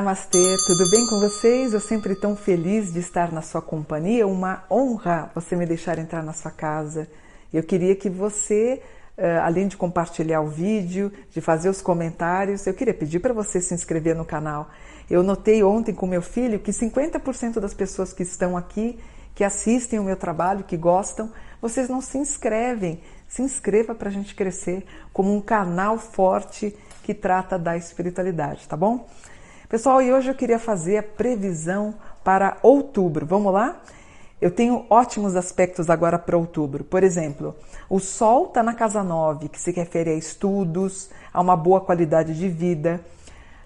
[0.00, 1.74] Namastê, tudo bem com vocês?
[1.74, 4.26] Eu sempre tão feliz de estar na sua companhia.
[4.26, 7.06] Uma honra você me deixar entrar na sua casa.
[7.52, 8.80] Eu queria que você,
[9.14, 13.60] eh, além de compartilhar o vídeo, de fazer os comentários, eu queria pedir para você
[13.60, 14.70] se inscrever no canal.
[15.10, 18.98] Eu notei ontem com meu filho que 50% das pessoas que estão aqui,
[19.34, 23.02] que assistem o meu trabalho, que gostam, vocês não se inscrevem.
[23.28, 24.82] Se inscreva para a gente crescer
[25.12, 29.06] como um canal forte que trata da espiritualidade, tá bom?
[29.70, 33.24] Pessoal, e hoje eu queria fazer a previsão para outubro.
[33.24, 33.80] Vamos lá?
[34.40, 36.82] Eu tenho ótimos aspectos agora para outubro.
[36.82, 37.54] Por exemplo,
[37.88, 42.36] o Sol está na casa 9, que se refere a estudos, a uma boa qualidade
[42.36, 43.00] de vida.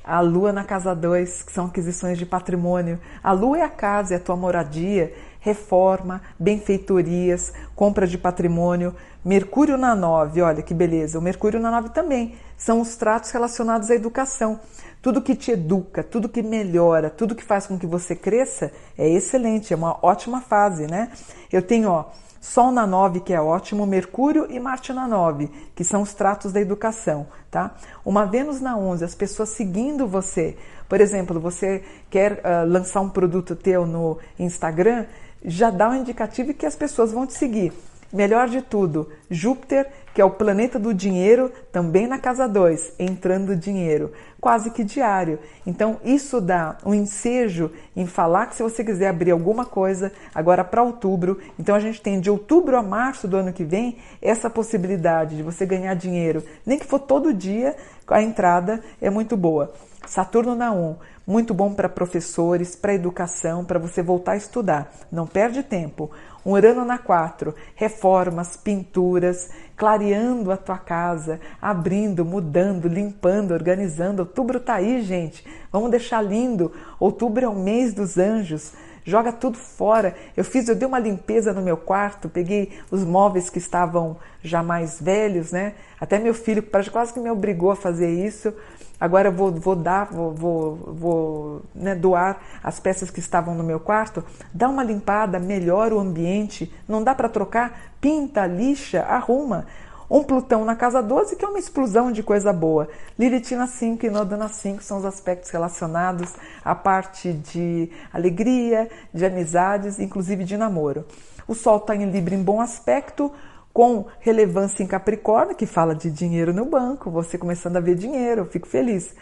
[0.04, 3.00] A Lua na casa 2, que são aquisições de patrimônio.
[3.22, 8.94] A Lua é a casa, é a tua moradia, reforma, benfeitorias, compra de patrimônio.
[9.24, 11.18] Mercúrio na 9, olha que beleza.
[11.18, 14.60] O Mercúrio na 9 também são os tratos relacionados à educação.
[15.00, 19.08] Tudo que te educa, tudo que melhora, tudo que faz com que você cresça é
[19.08, 21.10] excelente, é uma ótima fase, né?
[21.50, 22.10] Eu tenho, ó,
[22.44, 26.52] Sol na 9, que é ótimo, Mercúrio e Marte na 9, que são os tratos
[26.52, 27.74] da educação, tá?
[28.04, 30.54] Uma Vênus na 11, as pessoas seguindo você.
[30.86, 35.06] Por exemplo, você quer uh, lançar um produto teu no Instagram,
[35.42, 37.72] já dá um indicativo que as pessoas vão te seguir.
[38.14, 43.56] Melhor de tudo, Júpiter, que é o planeta do dinheiro, também na casa 2, entrando
[43.56, 45.40] dinheiro, quase que diário.
[45.66, 50.62] Então, isso dá um ensejo em falar que se você quiser abrir alguma coisa agora
[50.62, 54.48] para outubro, então a gente tem de outubro a março do ano que vem essa
[54.48, 57.74] possibilidade de você ganhar dinheiro, nem que for todo dia,
[58.06, 59.72] a entrada é muito boa.
[60.06, 64.92] Saturno na 1, muito bom para professores, para educação, para você voltar a estudar.
[65.10, 66.10] Não perde tempo.
[66.44, 74.20] Um Urano na 4, reformas, pinturas, clareando a tua casa, abrindo, mudando, limpando, organizando.
[74.22, 75.44] Outubro tá aí, gente.
[75.72, 76.72] Vamos deixar lindo.
[76.98, 78.72] Outubro é o mês dos anjos.
[79.04, 80.14] Joga tudo fora.
[80.34, 84.62] Eu fiz, eu dei uma limpeza no meu quarto, peguei os móveis que estavam já
[84.62, 85.74] mais velhos, né?
[86.00, 88.52] Até meu filho quase que me obrigou a fazer isso.
[88.98, 93.62] Agora eu vou, vou dar, vou, vou, vou né, doar as peças que estavam no
[93.62, 94.24] meu quarto.
[94.52, 96.72] Dá uma limpada, melhora o ambiente.
[96.88, 97.92] Não dá para trocar?
[98.00, 99.66] Pinta, lixa, arruma.
[100.10, 102.88] Um Plutão na casa 12, que é uma explosão de coisa boa.
[103.18, 108.90] Lilith na 5 e Noda na 5 são os aspectos relacionados à parte de alegria,
[109.12, 111.06] de amizades, inclusive de namoro.
[111.48, 113.32] O Sol está em Libra em bom aspecto,
[113.72, 118.42] com relevância em Capricórnio, que fala de dinheiro no banco, você começando a ver dinheiro,
[118.42, 119.12] eu fico feliz.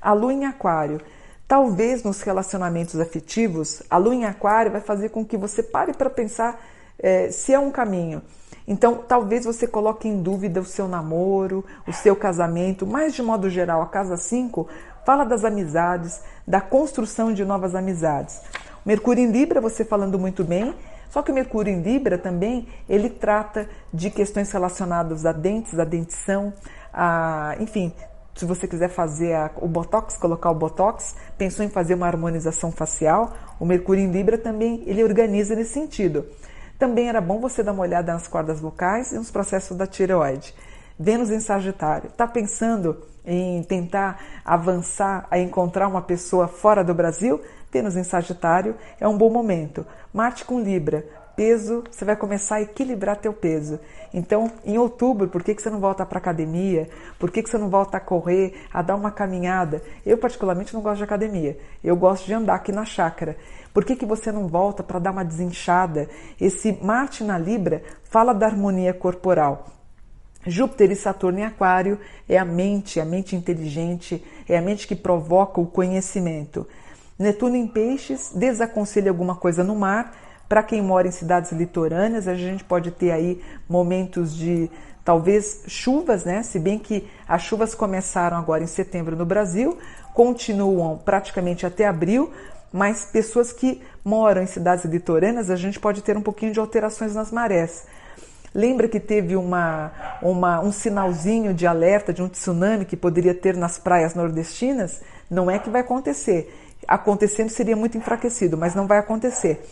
[0.00, 1.00] A lua em Aquário.
[1.46, 6.08] Talvez nos relacionamentos afetivos, a lua em Aquário vai fazer com que você pare para
[6.08, 6.58] pensar
[6.98, 8.22] é, se é um caminho.
[8.70, 13.48] Então, talvez você coloque em dúvida o seu namoro, o seu casamento, mas de modo
[13.48, 14.68] geral, a casa 5
[15.06, 18.42] fala das amizades, da construção de novas amizades.
[18.84, 20.74] Mercúrio em Libra, você falando muito bem,
[21.08, 25.84] só que o Mercúrio em Libra também, ele trata de questões relacionadas a dentes, a
[25.84, 26.52] dentição,
[26.92, 27.90] a, enfim,
[28.34, 32.70] se você quiser fazer a, o Botox, colocar o Botox, pensou em fazer uma harmonização
[32.70, 36.26] facial, o Mercúrio em Libra também, ele organiza nesse sentido.
[36.78, 40.54] Também era bom você dar uma olhada nas cordas vocais e nos processos da tireoide.
[40.98, 42.08] Vênus em Sagitário.
[42.08, 47.40] Está pensando em tentar avançar a encontrar uma pessoa fora do Brasil?
[47.70, 49.84] Vênus em Sagitário é um bom momento.
[50.12, 51.04] Marte com Libra,
[51.38, 53.78] peso, você vai começar a equilibrar teu peso.
[54.12, 56.88] Então, em outubro, por que, que você não volta para academia?
[57.16, 59.80] Por que, que você não volta a correr, a dar uma caminhada?
[60.04, 61.56] Eu, particularmente, não gosto de academia.
[61.84, 63.36] Eu gosto de andar aqui na chácara.
[63.72, 66.08] Por que, que você não volta para dar uma desinchada?
[66.40, 69.68] Esse Marte na Libra fala da harmonia corporal.
[70.44, 74.96] Júpiter e Saturno em Aquário é a mente, a mente inteligente, é a mente que
[74.96, 76.66] provoca o conhecimento.
[77.16, 80.27] Netuno em Peixes desaconselha alguma coisa no mar.
[80.48, 84.70] Para quem mora em cidades litorâneas, a gente pode ter aí momentos de
[85.04, 86.42] talvez chuvas, né?
[86.42, 89.76] Se bem que as chuvas começaram agora em setembro no Brasil,
[90.14, 92.32] continuam praticamente até abril,
[92.72, 97.14] mas pessoas que moram em cidades litorâneas, a gente pode ter um pouquinho de alterações
[97.14, 97.86] nas marés.
[98.54, 99.92] Lembra que teve uma,
[100.22, 105.02] uma, um sinalzinho de alerta de um tsunami que poderia ter nas praias nordestinas?
[105.30, 106.50] Não é que vai acontecer
[106.88, 109.62] acontecendo seria muito enfraquecido, mas não vai acontecer.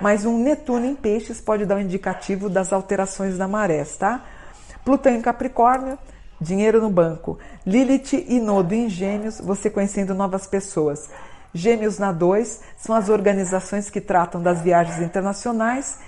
[0.00, 4.24] Mas um Netuno em peixes pode dar um indicativo das alterações da maré, tá?
[4.84, 5.98] Plutão em Capricórnio,
[6.40, 7.38] dinheiro no banco.
[7.64, 11.08] Lilith e Nodo em Gêmeos, você conhecendo novas pessoas.
[11.54, 15.98] Gêmeos na 2 são as organizações que tratam das viagens internacionais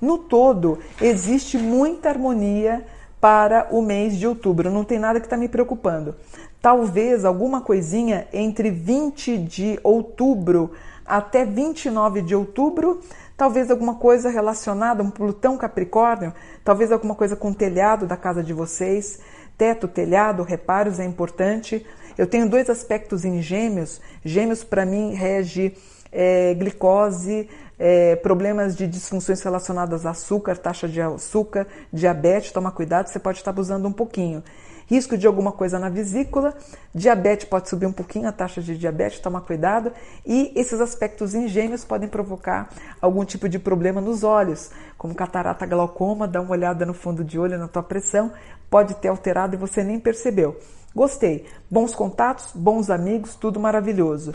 [0.00, 2.84] No todo, existe muita harmonia
[3.24, 6.14] para o mês de outubro, não tem nada que está me preocupando.
[6.60, 10.72] Talvez alguma coisinha entre 20 de outubro
[11.06, 13.00] até 29 de outubro,
[13.34, 18.14] talvez alguma coisa relacionada a um Plutão Capricórnio, talvez alguma coisa com o telhado da
[18.14, 19.20] casa de vocês,
[19.56, 21.82] teto, telhado, reparos é importante.
[22.18, 24.02] Eu tenho dois aspectos em gêmeos.
[24.22, 25.74] Gêmeos, para mim, rege
[26.12, 27.48] é, glicose,
[27.78, 32.52] é, problemas de disfunções relacionadas a açúcar, taxa de açúcar, diabetes.
[32.52, 34.42] Toma cuidado, você pode estar abusando um pouquinho.
[34.86, 36.54] Risco de alguma coisa na vesícula,
[36.94, 39.90] diabetes pode subir um pouquinho, a taxa de diabetes, toma cuidado.
[40.26, 42.68] E esses aspectos em gêmeos podem provocar
[43.00, 47.38] algum tipo de problema nos olhos, como catarata, glaucoma, dá uma olhada no fundo de
[47.38, 48.30] olho, na tua pressão,
[48.68, 50.58] pode ter alterado e você nem percebeu.
[50.94, 51.46] Gostei.
[51.70, 54.32] Bons contatos, bons amigos, tudo maravilhoso.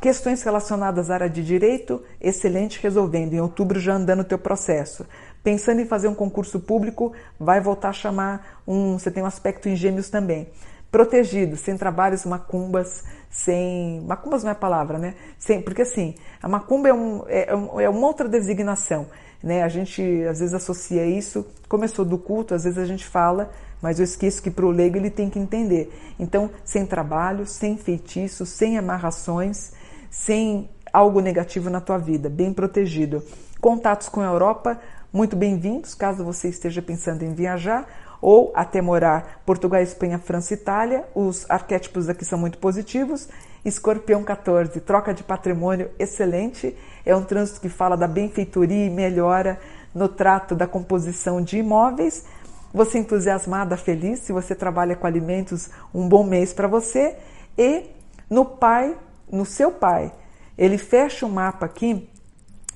[0.00, 3.34] Questões relacionadas à área de direito, excelente resolvendo.
[3.34, 5.04] Em outubro já andando o teu processo.
[5.44, 8.98] Pensando em fazer um concurso público, vai voltar a chamar um.
[8.98, 10.48] Você tem um aspecto em gêmeos também.
[10.90, 14.00] Protegido, sem trabalhos macumbas, sem.
[14.06, 15.14] Macumbas não é palavra, né?
[15.38, 17.48] Sem, porque assim, a macumba é, um, é,
[17.84, 19.06] é uma outra designação.
[19.42, 19.62] Né?
[19.62, 23.50] A gente às vezes associa isso, começou do culto, às vezes a gente fala
[23.82, 25.90] mas eu esqueço que para o leigo ele tem que entender.
[26.18, 29.72] Então, sem trabalho, sem feitiço, sem amarrações,
[30.10, 33.22] sem algo negativo na tua vida, bem protegido.
[33.60, 34.80] Contatos com a Europa,
[35.12, 37.86] muito bem-vindos, caso você esteja pensando em viajar
[38.20, 41.06] ou até morar Portugal, Espanha, França, Itália.
[41.14, 43.28] Os arquétipos aqui são muito positivos.
[43.64, 46.76] Escorpião 14, troca de patrimônio excelente.
[47.06, 49.58] É um trânsito que fala da benfeitoria e melhora
[49.94, 52.24] no trato da composição de imóveis
[52.72, 57.16] você entusiasmada, feliz, se você trabalha com alimentos, um bom mês para você.
[57.58, 57.86] E
[58.28, 58.96] no pai,
[59.30, 60.12] no seu pai,
[60.56, 62.08] ele fecha o mapa aqui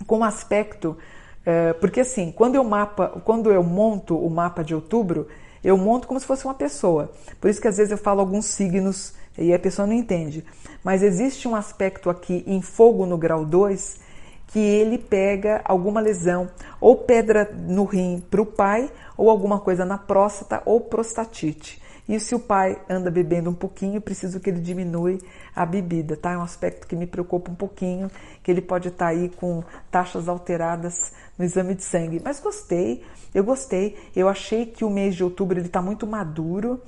[0.06, 0.96] com aspecto,
[1.44, 5.28] é, porque assim, quando eu mapa, quando eu monto o mapa de outubro,
[5.62, 7.10] eu monto como se fosse uma pessoa.
[7.40, 10.44] Por isso que às vezes eu falo alguns signos e a pessoa não entende.
[10.82, 14.04] Mas existe um aspecto aqui em fogo no grau 2
[14.48, 16.48] que ele pega alguma lesão,
[16.80, 21.82] ou pedra no rim para o pai, ou alguma coisa na próstata, ou prostatite.
[22.08, 25.20] E se o pai anda bebendo um pouquinho, preciso que ele diminui
[25.56, 26.32] a bebida, tá?
[26.32, 28.10] É um aspecto que me preocupa um pouquinho,
[28.42, 32.20] que ele pode estar tá aí com taxas alteradas no exame de sangue.
[32.22, 33.02] Mas gostei,
[33.34, 33.96] eu gostei.
[34.14, 36.80] Eu achei que o mês de outubro ele está muito maduro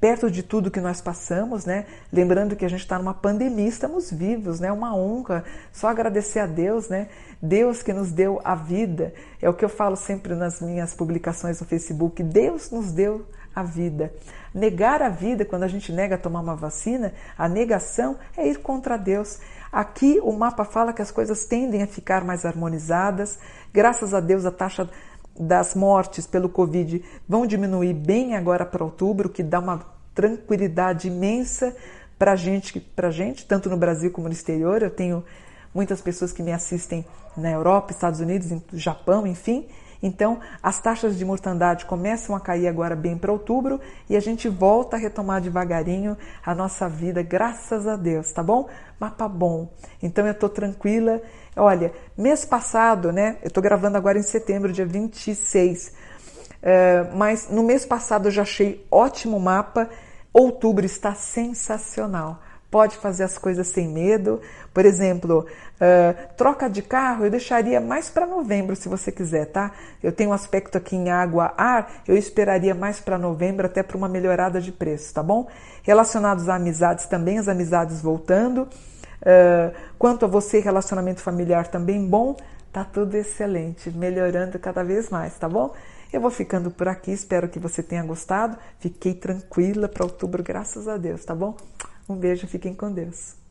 [0.00, 1.86] perto de tudo que nós passamos, né?
[2.12, 4.70] Lembrando que a gente está numa pandemia, estamos vivos, né?
[4.70, 7.08] Uma honra, só agradecer a Deus, né?
[7.40, 11.58] Deus que nos deu a vida, é o que eu falo sempre nas minhas publicações
[11.58, 12.22] no Facebook.
[12.22, 14.12] Deus nos deu a vida.
[14.52, 18.96] Negar a vida, quando a gente nega tomar uma vacina, a negação é ir contra
[18.96, 19.38] Deus.
[19.70, 23.38] Aqui o mapa fala que as coisas tendem a ficar mais harmonizadas.
[23.72, 24.88] Graças a Deus, a taxa
[25.38, 29.84] das mortes pelo Covid vão diminuir bem agora para outubro, que dá uma
[30.14, 31.74] tranquilidade imensa
[32.16, 34.82] para gente, pra gente, tanto no Brasil como no exterior.
[34.82, 35.24] Eu tenho
[35.74, 37.04] muitas pessoas que me assistem
[37.36, 39.66] na Europa, Estados Unidos, Japão, enfim.
[40.06, 44.50] Então, as taxas de mortandade começam a cair agora bem para outubro e a gente
[44.50, 48.68] volta a retomar devagarinho a nossa vida, graças a Deus, tá bom?
[49.00, 49.72] Mapa bom.
[50.02, 51.22] Então, eu estou tranquila.
[51.56, 53.38] Olha, mês passado, né?
[53.40, 55.88] Eu estou gravando agora em setembro, dia 26.
[55.88, 59.88] Uh, mas no mês passado eu já achei ótimo mapa
[60.34, 62.42] Outubro está sensacional.
[62.74, 64.40] Pode fazer as coisas sem medo.
[64.72, 69.70] Por exemplo, uh, troca de carro eu deixaria mais para novembro, se você quiser, tá?
[70.02, 73.96] Eu tenho um aspecto aqui em água, ar, eu esperaria mais para novembro, até para
[73.96, 75.46] uma melhorada de preço, tá bom?
[75.84, 78.62] Relacionados a amizades também, as amizades voltando.
[78.62, 82.36] Uh, quanto a você, relacionamento familiar também bom,
[82.72, 85.72] tá tudo excelente, melhorando cada vez mais, tá bom?
[86.12, 88.58] Eu vou ficando por aqui, espero que você tenha gostado.
[88.80, 91.54] Fiquei tranquila para outubro, graças a Deus, tá bom?
[92.08, 93.43] Um beijo, fiquem com Deus.